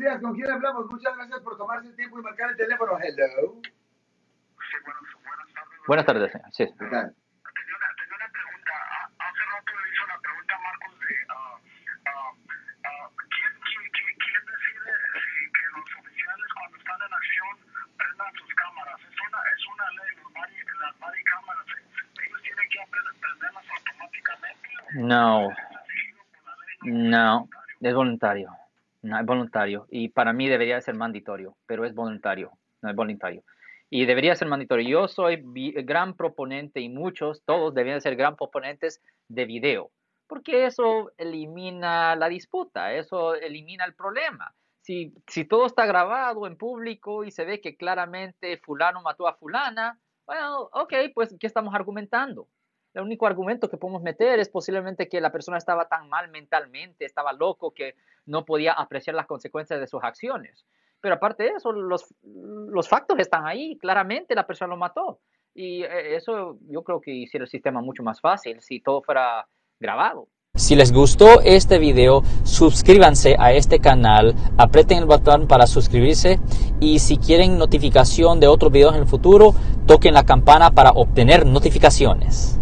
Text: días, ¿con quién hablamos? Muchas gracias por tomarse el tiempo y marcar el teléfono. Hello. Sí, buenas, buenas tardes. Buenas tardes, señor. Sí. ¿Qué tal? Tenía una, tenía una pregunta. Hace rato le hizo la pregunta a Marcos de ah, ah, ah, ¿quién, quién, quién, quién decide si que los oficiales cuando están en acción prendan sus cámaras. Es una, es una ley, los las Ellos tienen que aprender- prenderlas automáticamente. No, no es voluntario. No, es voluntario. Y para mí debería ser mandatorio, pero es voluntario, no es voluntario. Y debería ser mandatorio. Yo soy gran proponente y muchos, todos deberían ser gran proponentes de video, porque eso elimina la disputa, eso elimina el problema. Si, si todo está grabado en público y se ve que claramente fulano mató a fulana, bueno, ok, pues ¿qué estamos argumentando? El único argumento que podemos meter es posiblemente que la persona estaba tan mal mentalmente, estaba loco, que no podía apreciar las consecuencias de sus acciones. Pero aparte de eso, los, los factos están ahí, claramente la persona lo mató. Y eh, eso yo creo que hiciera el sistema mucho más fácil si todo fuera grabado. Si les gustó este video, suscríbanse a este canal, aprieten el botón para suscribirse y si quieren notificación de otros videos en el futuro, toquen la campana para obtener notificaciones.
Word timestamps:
días, 0.00 0.20
¿con 0.20 0.34
quién 0.34 0.50
hablamos? 0.50 0.86
Muchas 0.90 1.14
gracias 1.14 1.40
por 1.40 1.56
tomarse 1.58 1.88
el 1.88 1.96
tiempo 1.96 2.18
y 2.18 2.22
marcar 2.22 2.50
el 2.50 2.56
teléfono. 2.56 2.98
Hello. 2.98 3.60
Sí, 3.62 4.76
buenas, 4.84 5.02
buenas 5.22 5.52
tardes. 5.54 5.86
Buenas 5.86 6.06
tardes, 6.06 6.32
señor. 6.32 6.48
Sí. 6.52 6.64
¿Qué 6.64 6.86
tal? 6.88 7.12
Tenía 7.12 7.76
una, 7.76 7.88
tenía 8.00 8.16
una 8.16 8.28
pregunta. 8.32 8.72
Hace 9.20 9.42
rato 9.44 9.70
le 9.76 9.90
hizo 9.92 10.06
la 10.08 10.18
pregunta 10.24 10.54
a 10.56 10.60
Marcos 10.64 10.92
de 11.00 11.14
ah, 11.28 11.56
ah, 12.08 12.32
ah, 12.88 13.06
¿quién, 13.28 13.52
quién, 13.60 13.84
quién, 13.92 14.12
quién 14.24 14.42
decide 14.48 14.90
si 15.20 15.52
que 15.52 15.64
los 15.76 15.88
oficiales 16.00 16.48
cuando 16.56 16.76
están 16.80 16.98
en 17.04 17.12
acción 17.12 17.54
prendan 18.00 18.32
sus 18.40 18.50
cámaras. 18.56 18.98
Es 19.04 19.18
una, 19.20 19.40
es 19.52 19.62
una 19.68 19.86
ley, 20.00 20.10
los 20.16 20.32
las 20.32 20.96
Ellos 22.24 22.40
tienen 22.42 22.68
que 22.72 22.78
aprender- 22.80 23.20
prenderlas 23.20 23.66
automáticamente. 23.68 24.68
No, 24.96 25.52
no 26.88 27.48
es 27.80 27.94
voluntario. 27.94 28.59
No, 29.02 29.18
es 29.18 29.26
voluntario. 29.26 29.86
Y 29.90 30.08
para 30.08 30.32
mí 30.32 30.48
debería 30.48 30.80
ser 30.80 30.94
mandatorio, 30.94 31.56
pero 31.66 31.84
es 31.84 31.94
voluntario, 31.94 32.52
no 32.82 32.90
es 32.90 32.96
voluntario. 32.96 33.42
Y 33.88 34.06
debería 34.06 34.36
ser 34.36 34.48
mandatorio. 34.48 34.88
Yo 34.88 35.08
soy 35.08 35.42
gran 35.84 36.14
proponente 36.14 36.80
y 36.80 36.88
muchos, 36.88 37.42
todos 37.44 37.74
deberían 37.74 38.00
ser 38.00 38.16
gran 38.16 38.36
proponentes 38.36 39.02
de 39.28 39.46
video, 39.46 39.90
porque 40.26 40.66
eso 40.66 41.12
elimina 41.16 42.14
la 42.14 42.28
disputa, 42.28 42.92
eso 42.92 43.34
elimina 43.34 43.84
el 43.84 43.94
problema. 43.94 44.54
Si, 44.82 45.12
si 45.26 45.44
todo 45.44 45.66
está 45.66 45.86
grabado 45.86 46.46
en 46.46 46.56
público 46.56 47.24
y 47.24 47.30
se 47.30 47.44
ve 47.44 47.60
que 47.60 47.76
claramente 47.76 48.58
fulano 48.58 49.02
mató 49.02 49.26
a 49.26 49.34
fulana, 49.34 49.98
bueno, 50.26 50.70
ok, 50.72 50.94
pues 51.14 51.34
¿qué 51.38 51.46
estamos 51.46 51.74
argumentando? 51.74 52.48
El 52.94 53.02
único 53.02 53.26
argumento 53.26 53.68
que 53.68 53.76
podemos 53.76 54.02
meter 54.02 54.40
es 54.40 54.48
posiblemente 54.48 55.08
que 55.08 55.20
la 55.20 55.30
persona 55.30 55.58
estaba 55.58 55.88
tan 55.88 56.08
mal 56.08 56.28
mentalmente, 56.28 57.04
estaba 57.04 57.32
loco, 57.32 57.72
que 57.72 57.94
no 58.30 58.44
podía 58.44 58.72
apreciar 58.72 59.16
las 59.16 59.26
consecuencias 59.26 59.80
de 59.80 59.86
sus 59.86 60.02
acciones. 60.02 60.64
Pero 61.00 61.16
aparte 61.16 61.44
de 61.44 61.50
eso, 61.50 61.72
los, 61.72 62.14
los 62.22 62.88
factos 62.88 63.18
están 63.18 63.46
ahí, 63.46 63.76
claramente 63.78 64.34
la 64.34 64.46
persona 64.46 64.70
lo 64.70 64.76
mató. 64.76 65.20
Y 65.54 65.82
eh, 65.82 66.14
eso 66.16 66.58
yo 66.68 66.82
creo 66.82 67.00
que 67.00 67.10
hiciera 67.10 67.44
el 67.44 67.50
sistema 67.50 67.80
mucho 67.80 68.02
más 68.02 68.20
fácil 68.20 68.60
si 68.60 68.80
todo 68.80 69.02
fuera 69.02 69.46
grabado. 69.80 70.28
Si 70.54 70.76
les 70.76 70.92
gustó 70.92 71.40
este 71.40 71.78
video, 71.78 72.22
suscríbanse 72.44 73.36
a 73.38 73.52
este 73.52 73.78
canal, 73.78 74.34
aprieten 74.58 74.98
el 74.98 75.06
botón 75.06 75.48
para 75.48 75.66
suscribirse 75.66 76.38
y 76.80 76.98
si 76.98 77.16
quieren 77.16 77.56
notificación 77.56 78.40
de 78.40 78.48
otros 78.48 78.70
videos 78.70 78.94
en 78.94 79.02
el 79.02 79.06
futuro, 79.06 79.54
toquen 79.86 80.14
la 80.14 80.26
campana 80.26 80.72
para 80.72 80.90
obtener 80.90 81.46
notificaciones. 81.46 82.59